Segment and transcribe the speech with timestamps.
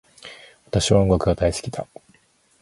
[0.65, 1.85] 私は音楽が大好きだ